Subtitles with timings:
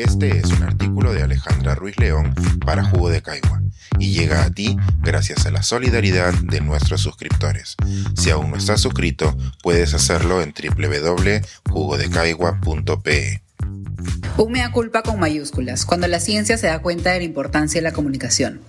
[0.00, 3.60] Este es un artículo de Alejandra Ruiz León para Jugo de Caigua
[3.98, 7.76] y llega a ti gracias a la solidaridad de nuestros suscriptores.
[8.16, 13.42] Si aún no estás suscrito, puedes hacerlo en www.jugodecaigua.pe.
[14.38, 17.82] Un mea culpa con mayúsculas, cuando la ciencia se da cuenta de la importancia de
[17.82, 18.62] la comunicación.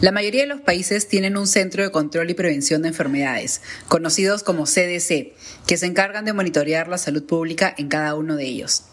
[0.00, 4.44] La mayoría de los países tienen un centro de control y prevención de enfermedades, conocidos
[4.44, 5.32] como CDC,
[5.66, 8.84] que se encargan de monitorear la salud pública en cada uno de ellos.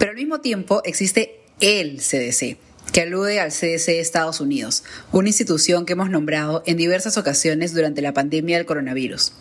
[0.00, 2.56] Pero al mismo tiempo existe el CDC,
[2.90, 4.82] que alude al CDC de Estados Unidos,
[5.12, 9.34] una institución que hemos nombrado en diversas ocasiones durante la pandemia del coronavirus.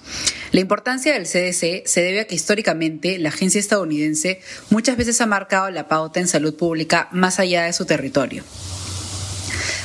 [0.51, 5.27] La importancia del CDC se debe a que históricamente la agencia estadounidense muchas veces ha
[5.27, 8.43] marcado la pauta en salud pública más allá de su territorio.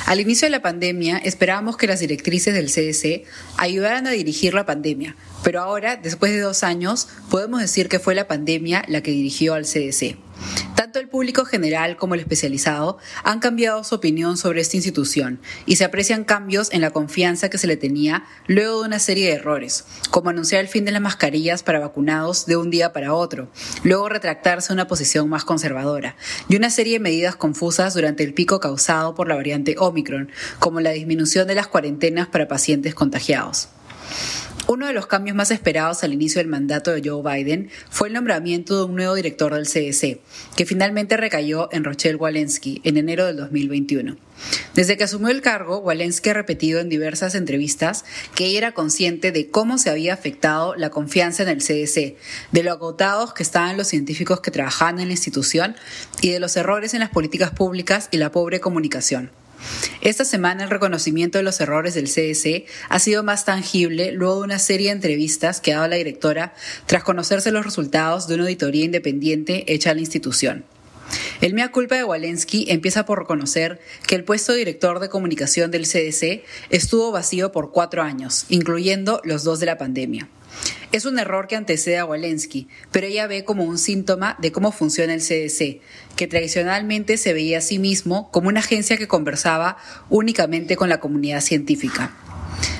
[0.05, 3.27] Al inicio de la pandemia esperábamos que las directrices del CDC
[3.57, 8.13] ayudaran a dirigir la pandemia, pero ahora, después de dos años, podemos decir que fue
[8.13, 10.15] la pandemia la que dirigió al CDC.
[10.95, 15.83] El público general como el especializado han cambiado su opinión sobre esta institución y se
[15.83, 19.83] aprecian cambios en la confianza que se le tenía luego de una serie de errores,
[20.09, 23.49] como anunciar el fin de las mascarillas para vacunados de un día para otro,
[23.83, 26.15] luego retractarse a una posición más conservadora,
[26.47, 30.79] y una serie de medidas confusas durante el pico causado por la variante Omicron, como
[30.79, 33.67] la disminución de las cuarentenas para pacientes contagiados.
[34.67, 38.15] Uno de los cambios más esperados al inicio del mandato de Joe Biden fue el
[38.15, 40.19] nombramiento de un nuevo director del CDC,
[40.55, 44.17] que finalmente recayó en Rochelle Walensky en enero del 2021.
[44.73, 49.51] Desde que asumió el cargo, Walensky ha repetido en diversas entrevistas que era consciente de
[49.51, 52.15] cómo se había afectado la confianza en el CDC,
[52.51, 55.75] de lo agotados que estaban los científicos que trabajaban en la institución
[56.21, 59.29] y de los errores en las políticas públicas y la pobre comunicación.
[60.01, 64.45] Esta semana el reconocimiento de los errores del CDC ha sido más tangible luego de
[64.45, 66.53] una serie de entrevistas que ha dado la directora
[66.85, 70.65] tras conocerse los resultados de una auditoría independiente hecha a la institución.
[71.41, 75.71] El mea culpa de Walensky empieza por reconocer que el puesto de director de comunicación
[75.71, 80.29] del CDC estuvo vacío por cuatro años, incluyendo los dos de la pandemia.
[80.95, 84.71] Es un error que antecede a Walensky, pero ella ve como un síntoma de cómo
[84.71, 85.81] funciona el CDC,
[86.15, 89.75] que tradicionalmente se veía a sí mismo como una agencia que conversaba
[90.09, 92.15] únicamente con la comunidad científica.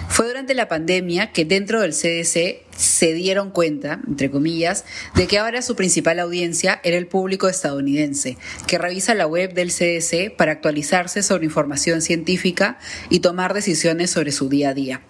[0.07, 5.37] Fue durante la pandemia que dentro del CDC se dieron cuenta, entre comillas, de que
[5.37, 10.53] ahora su principal audiencia era el público estadounidense, que revisa la web del CDC para
[10.53, 15.01] actualizarse sobre información científica y tomar decisiones sobre su día a día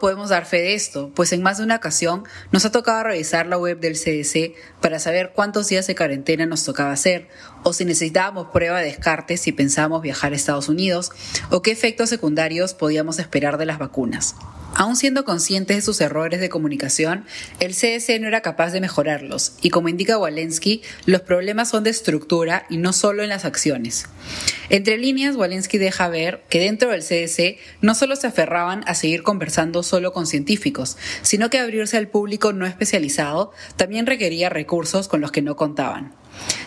[0.00, 3.46] podemos dar fe de esto, pues en más de una ocasión nos ha tocado revisar
[3.46, 7.28] la web del CDC para saber cuántos días de cuarentena nos tocaba hacer,
[7.62, 11.12] o si necesitábamos prueba de descarte si pensábamos viajar a Estados Unidos,
[11.50, 14.34] o qué efectos secundarios podíamos esperar de las vacunas.
[14.80, 17.26] Aún siendo conscientes de sus errores de comunicación,
[17.58, 21.90] el CDC no era capaz de mejorarlos, y como indica Walensky, los problemas son de
[21.90, 24.06] estructura y no solo en las acciones.
[24.70, 29.22] Entre líneas, Walensky deja ver que dentro del CDC no solo se aferraban a seguir
[29.22, 35.20] conversando solo con científicos, sino que abrirse al público no especializado también requería recursos con
[35.20, 36.14] los que no contaban.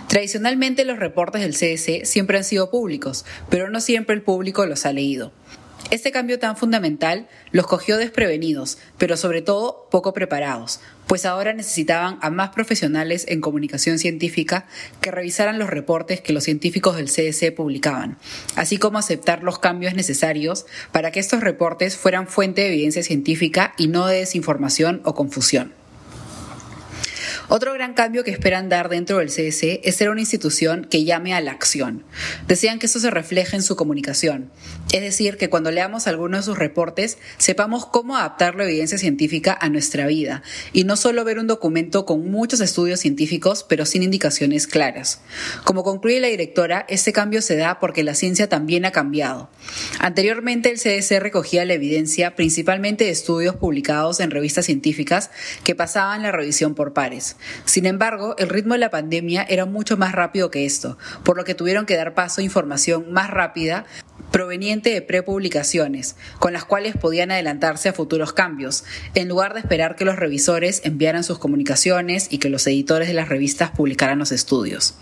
[0.07, 4.85] Tradicionalmente los reportes del CDC siempre han sido públicos, pero no siempre el público los
[4.85, 5.33] ha leído.
[5.93, 12.17] Este cambio tan fundamental los cogió desprevenidos, pero sobre todo poco preparados, pues ahora necesitaban
[12.23, 14.65] a más profesionales en comunicación científica
[15.01, 18.17] que revisaran los reportes que los científicos del CDC publicaban,
[18.55, 23.75] así como aceptar los cambios necesarios para que estos reportes fueran fuente de evidencia científica
[23.77, 25.82] y no de desinformación o confusión.
[27.49, 31.33] Otro gran cambio que esperan dar dentro del CDC es ser una institución que llame
[31.33, 32.03] a la acción.
[32.47, 34.51] Decían que eso se refleja en su comunicación.
[34.91, 39.57] Es decir, que cuando leamos alguno de sus reportes sepamos cómo adaptar la evidencia científica
[39.59, 44.03] a nuestra vida y no solo ver un documento con muchos estudios científicos pero sin
[44.03, 45.21] indicaciones claras.
[45.63, 49.49] Como concluye la directora, este cambio se da porque la ciencia también ha cambiado.
[49.99, 55.31] Anteriormente el CDC recogía la evidencia principalmente de estudios publicados en revistas científicas
[55.63, 57.32] que pasaban la revisión por pares.
[57.65, 61.43] Sin embargo, el ritmo de la pandemia era mucho más rápido que esto, por lo
[61.43, 63.85] que tuvieron que dar paso a información más rápida
[64.31, 68.83] proveniente de prepublicaciones, con las cuales podían adelantarse a futuros cambios,
[69.13, 73.13] en lugar de esperar que los revisores enviaran sus comunicaciones y que los editores de
[73.13, 74.95] las revistas publicaran los estudios.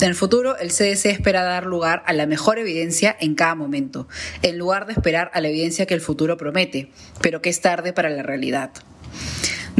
[0.00, 4.08] En el futuro, el CDC espera dar lugar a la mejor evidencia en cada momento,
[4.42, 6.90] en lugar de esperar a la evidencia que el futuro promete,
[7.20, 8.72] pero que es tarde para la realidad.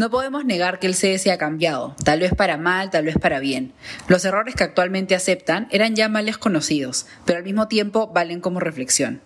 [0.03, 3.39] No podemos negar que el CDC ha cambiado, tal vez para mal, tal vez para
[3.39, 3.73] bien.
[4.09, 8.59] Los errores que actualmente aceptan eran ya males conocidos, pero al mismo tiempo valen como
[8.59, 9.21] reflexión.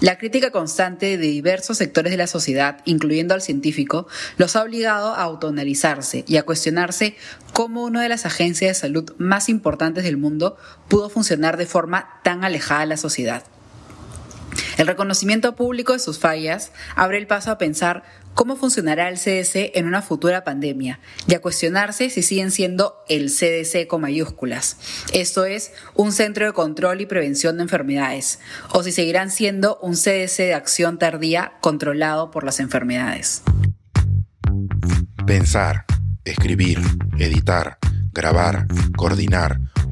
[0.00, 5.08] La crítica constante de diversos sectores de la sociedad, incluyendo al científico, los ha obligado
[5.08, 7.16] a autoanalizarse y a cuestionarse
[7.52, 10.56] cómo una de las agencias de salud más importantes del mundo
[10.88, 13.44] pudo funcionar de forma tan alejada de la sociedad.
[14.76, 18.02] El reconocimiento público de sus fallas abre el paso a pensar
[18.34, 23.30] cómo funcionará el CDC en una futura pandemia y a cuestionarse si siguen siendo el
[23.30, 24.76] CDC con mayúsculas,
[25.12, 28.40] esto es, un centro de control y prevención de enfermedades,
[28.70, 33.42] o si seguirán siendo un CDC de acción tardía controlado por las enfermedades.
[35.26, 35.84] Pensar,
[36.24, 36.80] escribir,
[37.18, 37.78] editar,
[38.12, 38.66] grabar,
[38.96, 39.60] coordinar,